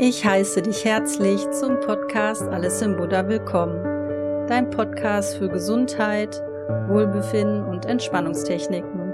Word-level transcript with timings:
Ich 0.00 0.24
heiße 0.24 0.62
dich 0.62 0.84
herzlich 0.84 1.50
zum 1.50 1.80
Podcast 1.80 2.42
Alles 2.42 2.80
im 2.82 2.96
Buddha 2.96 3.26
willkommen. 3.26 4.46
Dein 4.46 4.70
Podcast 4.70 5.36
für 5.36 5.48
Gesundheit, 5.48 6.40
Wohlbefinden 6.86 7.64
und 7.64 7.84
Entspannungstechniken. 7.84 9.12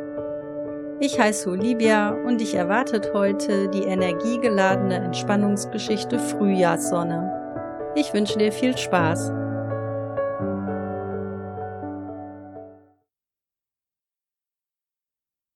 Ich 1.00 1.18
heiße 1.18 1.48
Olivia 1.48 2.10
und 2.10 2.42
dich 2.42 2.52
erwartet 2.54 3.14
heute 3.14 3.70
die 3.70 3.84
energiegeladene 3.84 4.96
Entspannungsgeschichte 4.96 6.18
Frühjahrssonne. 6.18 7.94
Ich 7.96 8.12
wünsche 8.12 8.36
dir 8.36 8.52
viel 8.52 8.76
Spaß. 8.76 9.32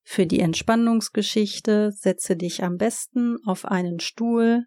Für 0.05 0.27
die 0.27 0.41
Entspannungsgeschichte 0.41 1.93
setze 1.93 2.35
dich 2.35 2.65
am 2.65 2.79
besten 2.79 3.37
auf 3.45 3.67
einen 3.67 4.01
Stuhl 4.01 4.65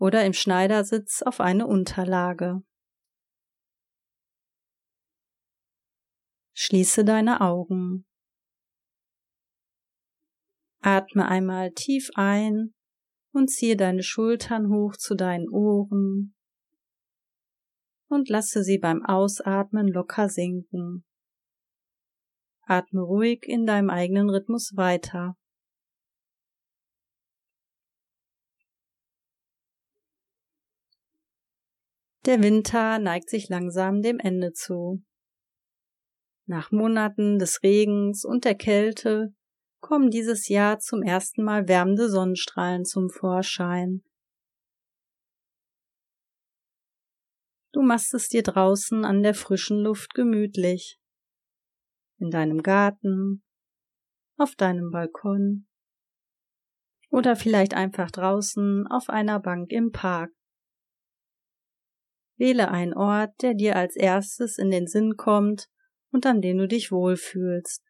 oder 0.00 0.24
im 0.24 0.32
Schneidersitz 0.32 1.20
auf 1.22 1.40
eine 1.40 1.66
Unterlage. 1.66 2.62
Schließe 6.54 7.04
deine 7.04 7.42
Augen. 7.42 8.06
Atme 10.80 11.28
einmal 11.28 11.72
tief 11.72 12.10
ein 12.14 12.74
und 13.32 13.50
ziehe 13.50 13.76
deine 13.76 14.02
Schultern 14.02 14.70
hoch 14.70 14.96
zu 14.96 15.14
deinen 15.14 15.50
Ohren 15.50 16.34
und 18.08 18.30
lasse 18.30 18.64
sie 18.64 18.78
beim 18.78 19.04
Ausatmen 19.04 19.86
locker 19.86 20.30
sinken. 20.30 21.04
Atme 22.62 23.02
ruhig 23.02 23.42
in 23.42 23.66
deinem 23.66 23.90
eigenen 23.90 24.30
Rhythmus 24.30 24.72
weiter. 24.76 25.36
Der 32.26 32.42
Winter 32.42 32.98
neigt 32.98 33.30
sich 33.30 33.48
langsam 33.48 34.02
dem 34.02 34.18
Ende 34.18 34.52
zu. 34.52 35.02
Nach 36.46 36.70
Monaten 36.70 37.38
des 37.38 37.62
Regens 37.62 38.24
und 38.24 38.44
der 38.44 38.54
Kälte 38.54 39.34
kommen 39.80 40.10
dieses 40.10 40.48
Jahr 40.48 40.78
zum 40.78 41.02
ersten 41.02 41.42
Mal 41.42 41.68
wärmende 41.68 42.10
Sonnenstrahlen 42.10 42.84
zum 42.84 43.08
Vorschein. 43.08 44.04
Du 47.72 47.82
machst 47.82 48.12
es 48.14 48.28
dir 48.28 48.42
draußen 48.42 49.04
an 49.04 49.22
der 49.22 49.34
frischen 49.34 49.78
Luft 49.78 50.12
gemütlich. 50.14 50.98
In 52.18 52.30
deinem 52.30 52.62
Garten, 52.62 53.42
auf 54.36 54.56
deinem 54.56 54.90
Balkon 54.90 55.66
oder 57.10 57.36
vielleicht 57.36 57.74
einfach 57.74 58.10
draußen 58.10 58.86
auf 58.88 59.08
einer 59.08 59.40
Bank 59.40 59.70
im 59.72 59.92
Park. 59.92 60.32
Wähle 62.40 62.70
einen 62.70 62.94
Ort, 62.94 63.42
der 63.42 63.52
dir 63.52 63.76
als 63.76 63.96
erstes 63.96 64.56
in 64.56 64.70
den 64.70 64.86
Sinn 64.86 65.18
kommt 65.18 65.68
und 66.10 66.24
an 66.24 66.40
dem 66.40 66.56
du 66.56 66.66
dich 66.66 66.90
wohlfühlst. 66.90 67.84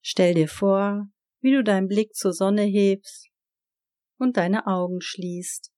Stell 0.00 0.32
dir 0.32 0.48
vor, 0.48 1.08
wie 1.42 1.52
du 1.52 1.62
deinen 1.62 1.88
Blick 1.88 2.14
zur 2.14 2.32
Sonne 2.32 2.62
hebst 2.62 3.28
und 4.18 4.38
deine 4.38 4.66
Augen 4.66 5.02
schließt. 5.02 5.70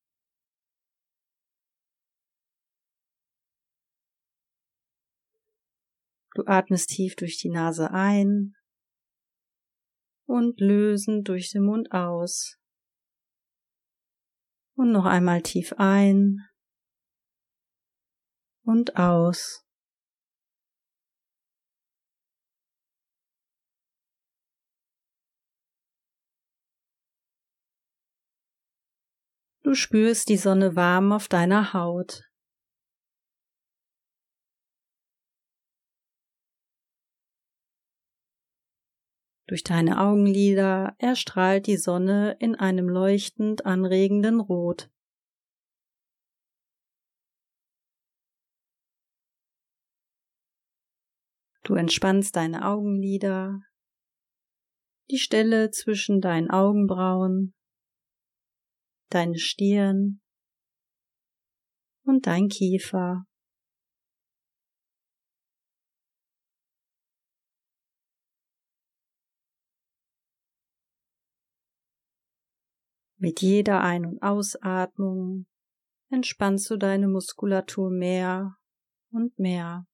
Du 6.36 6.44
atmest 6.46 6.90
tief 6.90 7.16
durch 7.16 7.38
die 7.38 7.50
Nase 7.50 7.90
ein 7.90 8.54
und 10.26 10.60
lösen 10.60 11.24
durch 11.24 11.50
den 11.50 11.64
Mund 11.64 11.92
aus. 11.92 12.58
Und 14.76 14.92
noch 14.92 15.04
einmal 15.04 15.42
tief 15.42 15.72
ein 15.78 16.40
und 18.64 18.96
aus. 18.96 19.64
Du 29.62 29.74
spürst 29.74 30.28
die 30.28 30.36
Sonne 30.36 30.76
warm 30.76 31.10
auf 31.12 31.26
deiner 31.26 31.72
Haut. 31.72 32.22
Durch 39.46 39.62
deine 39.62 40.00
Augenlider 40.00 40.94
erstrahlt 40.98 41.66
die 41.66 41.76
Sonne 41.76 42.36
in 42.40 42.54
einem 42.54 42.88
leuchtend 42.88 43.66
anregenden 43.66 44.40
Rot. 44.40 44.90
Du 51.62 51.74
entspannst 51.74 52.36
deine 52.36 52.66
Augenlider, 52.66 53.60
die 55.10 55.18
Stelle 55.18 55.70
zwischen 55.70 56.20
deinen 56.20 56.50
Augenbrauen, 56.50 57.54
deine 59.10 59.38
Stirn 59.38 60.20
und 62.04 62.26
dein 62.26 62.48
Kiefer. 62.48 63.26
Mit 73.24 73.40
jeder 73.40 73.80
Ein- 73.80 74.04
und 74.04 74.22
Ausatmung 74.22 75.46
entspannst 76.10 76.68
du 76.68 76.76
deine 76.76 77.08
Muskulatur 77.08 77.88
mehr 77.88 78.58
und 79.12 79.38
mehr. 79.38 79.86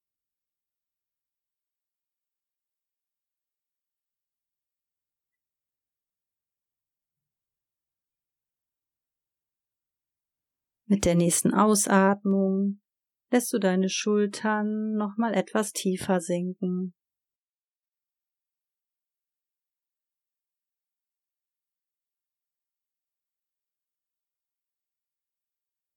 Mit 10.86 11.04
der 11.04 11.14
nächsten 11.14 11.54
Ausatmung 11.54 12.80
lässt 13.30 13.52
du 13.52 13.60
deine 13.60 13.88
Schultern 13.88 14.94
nochmal 14.94 15.34
etwas 15.34 15.72
tiefer 15.72 16.20
sinken. 16.20 16.94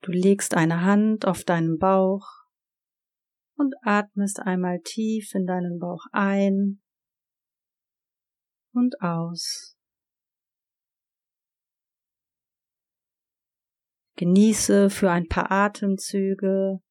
Du 0.03 0.11
legst 0.11 0.53
eine 0.53 0.81
Hand 0.81 1.25
auf 1.25 1.45
deinen 1.45 1.79
Bauch 1.79 2.27
und 3.55 3.73
atmest 3.83 4.41
einmal 4.41 4.81
tief 4.81 5.33
in 5.33 5.45
deinen 5.45 5.79
Bauch 5.79 6.05
ein 6.11 6.81
und 8.73 8.99
aus. 8.99 9.77
Genieße 14.17 14.89
für 14.89 15.09
ein 15.09 15.29
paar 15.29 15.49
Atemzüge 15.49 16.81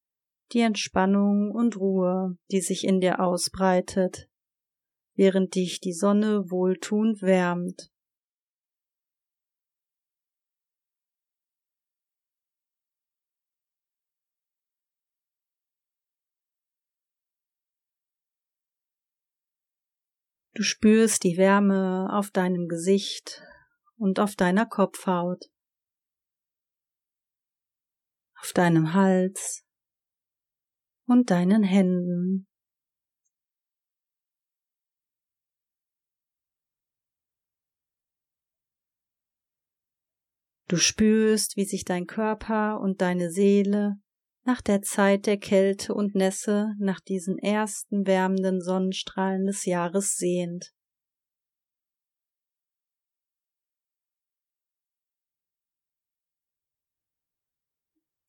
die 0.51 0.61
Entspannung 0.61 1.51
und 1.51 1.77
Ruhe, 1.77 2.39
die 2.49 2.61
sich 2.61 2.83
in 2.83 2.99
dir 2.99 3.19
ausbreitet, 3.19 4.27
während 5.15 5.53
dich 5.53 5.79
die 5.79 5.93
Sonne 5.93 6.49
wohltuend 6.49 7.21
wärmt. 7.21 7.92
Du 20.55 20.61
spürst 20.61 21.23
die 21.23 21.37
Wärme 21.37 22.09
auf 22.13 22.29
deinem 22.29 22.67
Gesicht 22.67 23.41
und 23.97 24.19
auf 24.19 24.35
deiner 24.35 24.67
Kopfhaut, 24.67 25.49
auf 28.39 28.53
deinem 28.53 28.93
Hals 28.93 29.65
und 31.07 31.31
deinen 31.31 31.63
Händen. 31.63 32.47
Du 40.67 40.77
spürst, 40.77 41.57
wie 41.57 41.65
sich 41.65 41.83
dein 41.83 42.05
Körper 42.05 42.79
und 42.79 43.01
deine 43.01 43.31
Seele 43.31 43.95
nach 44.45 44.61
der 44.61 44.81
Zeit 44.81 45.25
der 45.25 45.37
Kälte 45.37 45.93
und 45.93 46.15
Nässe 46.15 46.73
nach 46.77 46.99
diesen 46.99 47.37
ersten 47.37 48.05
wärmenden 48.05 48.61
Sonnenstrahlen 48.61 49.45
des 49.45 49.65
Jahres 49.65 50.15
sehnt. 50.17 50.73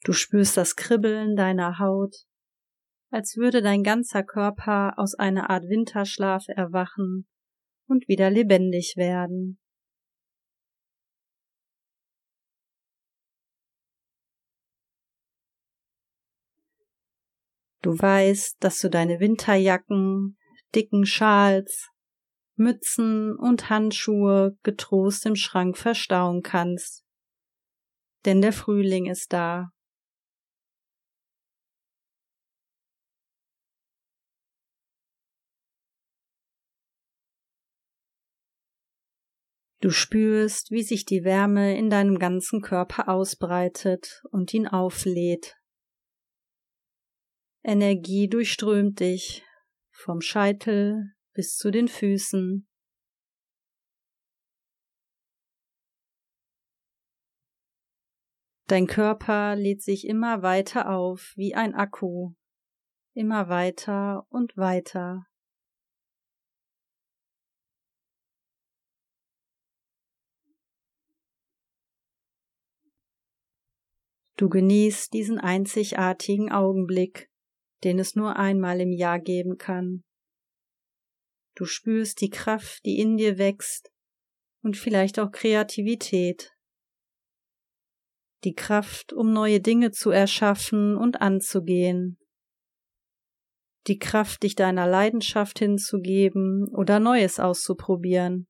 Du 0.05 0.13
spürst 0.13 0.57
das 0.57 0.77
Kribbeln 0.77 1.35
deiner 1.35 1.79
Haut, 1.79 2.15
als 3.11 3.37
würde 3.37 3.63
dein 3.63 3.83
ganzer 3.83 4.23
Körper 4.23 4.99
aus 4.99 5.15
einer 5.15 5.49
Art 5.49 5.65
Winterschlaf 5.65 6.45
erwachen 6.49 7.27
und 7.89 8.07
wieder 8.07 8.31
lebendig 8.31 8.95
werden. 8.97 9.59
Du 17.85 17.91
weißt, 17.91 18.57
dass 18.61 18.81
du 18.81 18.89
deine 18.89 19.21
Winterjacken, 19.21 20.39
dicken 20.75 21.05
Schals, 21.05 21.91
Mützen 22.57 23.37
und 23.37 23.69
Handschuhe 23.69 24.57
getrost 24.63 25.27
im 25.27 25.37
Schrank 25.37 25.77
verstauen 25.77 26.43
kannst. 26.43 27.05
Denn 28.25 28.41
der 28.41 28.55
Frühling 28.55 29.05
ist 29.05 29.35
da. 29.35 29.69
Du 39.83 39.91
spürst, 39.91 40.71
wie 40.71 40.83
sich 40.83 41.05
die 41.05 41.23
Wärme 41.23 41.77
in 41.77 41.91
deinem 41.91 42.19
ganzen 42.19 42.63
Körper 42.63 43.11
ausbreitet 43.11 44.23
und 44.31 44.55
ihn 44.55 44.67
auflädt. 44.67 45.59
Energie 47.67 48.29
durchströmt 48.29 49.01
dich 49.01 49.43
vom 49.91 50.21
Scheitel 50.21 51.15
bis 51.33 51.57
zu 51.57 51.71
den 51.71 51.89
Füßen. 51.89 52.69
Dein 58.67 58.87
Körper 58.87 59.57
lädt 59.57 59.83
sich 59.83 60.07
immer 60.07 60.43
weiter 60.43 60.91
auf 60.91 61.33
wie 61.37 61.55
ein 61.55 61.75
Akku, 61.75 62.35
immer 63.15 63.49
weiter 63.49 64.27
und 64.29 64.59
weiter. 64.59 65.27
Du 74.37 74.51
genießt 74.51 75.15
diesen 75.15 75.39
einzigartigen 75.39 76.53
Augenblick, 76.53 77.31
den 77.85 77.99
es 77.99 78.15
nur 78.15 78.37
einmal 78.37 78.81
im 78.81 78.93
Jahr 78.93 79.21
geben 79.21 79.59
kann. 79.59 80.03
Du 81.55 81.67
spürst 81.67 82.21
die 82.21 82.31
Kraft, 82.31 82.85
die 82.85 82.99
in 82.99 83.17
dir 83.17 83.39
wächst 83.39 83.93
und 84.63 84.77
vielleicht 84.77 85.19
auch 85.19 85.31
Kreativität. 85.31 86.53
Die 88.43 88.55
Kraft, 88.55 89.13
um 89.13 89.33
neue 89.33 89.61
Dinge 89.61 89.93
zu 89.93 90.11
erschaffen 90.11 90.97
und 90.97 91.21
anzugehen. 91.21 92.19
Die 93.87 93.99
Kraft, 93.99 94.43
dich 94.43 94.55
deiner 94.55 94.87
Leidenschaft 94.87 95.59
hinzugeben 95.59 96.69
oder 96.75 96.99
Neues 96.99 97.39
auszuprobieren. 97.39 98.49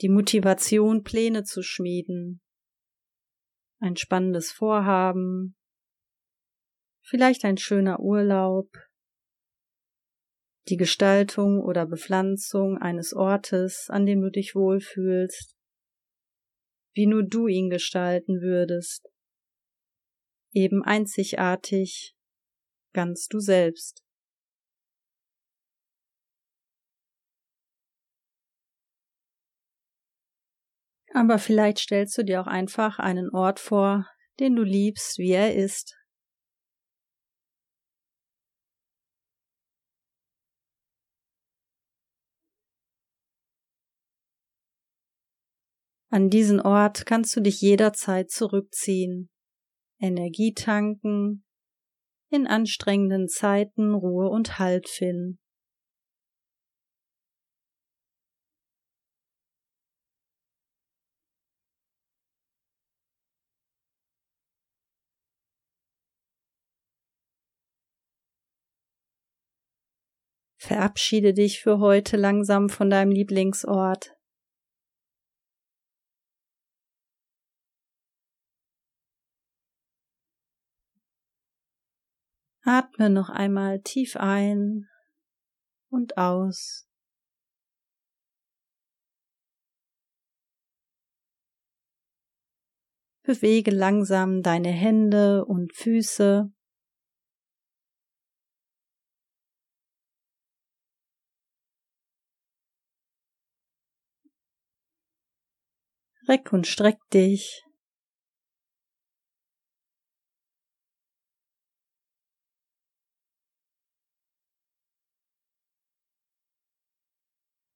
Die 0.00 0.08
Motivation, 0.08 1.04
Pläne 1.04 1.44
zu 1.44 1.62
schmieden. 1.62 2.42
Ein 3.78 3.96
spannendes 3.96 4.50
Vorhaben. 4.50 5.56
Vielleicht 7.06 7.44
ein 7.44 7.58
schöner 7.58 8.00
Urlaub. 8.00 8.70
Die 10.68 10.78
Gestaltung 10.78 11.60
oder 11.60 11.84
Bepflanzung 11.84 12.78
eines 12.78 13.12
Ortes, 13.12 13.90
an 13.90 14.06
dem 14.06 14.22
du 14.22 14.30
dich 14.30 14.54
wohlfühlst, 14.54 15.54
wie 16.94 17.06
nur 17.06 17.22
du 17.22 17.46
ihn 17.46 17.68
gestalten 17.68 18.40
würdest, 18.40 19.06
eben 20.52 20.82
einzigartig, 20.82 22.16
ganz 22.94 23.28
du 23.28 23.38
selbst. 23.38 24.02
Aber 31.12 31.38
vielleicht 31.38 31.80
stellst 31.80 32.16
du 32.16 32.24
dir 32.24 32.40
auch 32.40 32.46
einfach 32.46 32.98
einen 32.98 33.28
Ort 33.28 33.60
vor, 33.60 34.08
den 34.40 34.56
du 34.56 34.62
liebst, 34.62 35.18
wie 35.18 35.32
er 35.32 35.54
ist, 35.54 35.94
An 46.14 46.30
diesen 46.30 46.60
Ort 46.60 47.06
kannst 47.06 47.34
du 47.34 47.40
dich 47.40 47.60
jederzeit 47.60 48.30
zurückziehen, 48.30 49.30
Energie 49.98 50.54
tanken, 50.54 51.44
in 52.30 52.46
anstrengenden 52.46 53.26
Zeiten 53.26 53.94
Ruhe 53.94 54.28
und 54.28 54.60
Halt 54.60 54.88
finden. 54.88 55.40
Verabschiede 70.60 71.34
dich 71.34 71.58
für 71.58 71.80
heute 71.80 72.16
langsam 72.16 72.68
von 72.68 72.88
deinem 72.88 73.10
Lieblingsort. 73.10 74.14
Atme 82.66 83.10
noch 83.10 83.28
einmal 83.28 83.80
tief 83.80 84.16
ein 84.16 84.88
und 85.90 86.16
aus. 86.16 86.88
Bewege 93.22 93.70
langsam 93.70 94.42
deine 94.42 94.70
Hände 94.70 95.44
und 95.44 95.74
Füße. 95.74 96.50
Reck 106.26 106.52
und 106.54 106.66
streck 106.66 106.98
dich. 107.12 107.62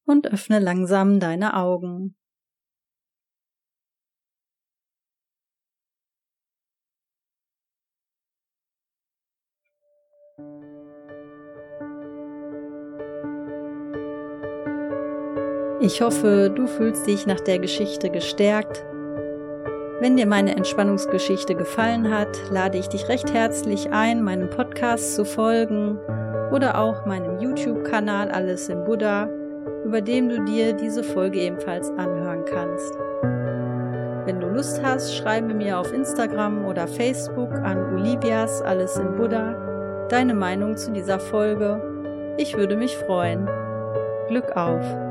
Und 0.09 0.27
öffne 0.33 0.59
langsam 0.59 1.21
deine 1.21 1.55
Augen. 1.55 2.15
Ich 15.81 16.03
hoffe, 16.03 16.53
du 16.55 16.67
fühlst 16.67 17.07
dich 17.07 17.27
nach 17.27 17.41
der 17.41 17.61
Geschichte 17.61 18.11
gestärkt. 18.11 18.85
Wenn 20.01 20.17
dir 20.17 20.27
meine 20.27 20.57
Entspannungsgeschichte 20.57 21.55
gefallen 21.55 22.13
hat, 22.13 22.37
lade 22.51 22.79
ich 22.79 22.89
dich 22.89 23.09
recht 23.09 23.33
herzlich 23.33 23.91
ein, 23.91 24.23
meinem 24.23 24.51
Podcast 24.51 25.15
zu 25.15 25.25
folgen 25.25 25.99
oder 26.53 26.79
auch 26.79 27.07
meinem 27.07 27.41
YouTube-Kanal 27.41 28.31
Alles 28.31 28.69
im 28.69 28.85
Buddha 28.85 29.29
über 29.89 30.03
dem 30.03 30.29
du 30.29 30.45
dir 30.45 30.75
diese 30.75 31.03
Folge 31.03 31.41
ebenfalls 31.41 31.89
anhören 31.93 32.45
kannst. 32.45 32.95
Wenn 34.27 34.39
du 34.39 34.47
Lust 34.49 34.83
hast, 34.85 35.17
schreibe 35.17 35.55
mir 35.55 35.79
auf 35.79 35.91
Instagram 35.95 36.67
oder 36.67 36.87
Facebook 36.87 37.51
an 37.55 37.95
Olivias 37.95 38.61
Alles 38.61 38.99
im 38.99 39.17
Buddha 39.17 40.07
deine 40.11 40.35
Meinung 40.35 40.77
zu 40.77 40.93
dieser 40.93 41.19
Folge. 41.19 41.81
Ich 42.37 42.55
würde 42.55 42.77
mich 42.77 42.95
freuen. 42.99 43.49
Glück 44.29 44.55
auf! 44.55 45.08